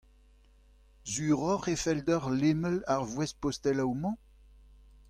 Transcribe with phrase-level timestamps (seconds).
[1.11, 4.15] Sur ocʼh e fell deocʼh lemel ar voest posteloù-mañ?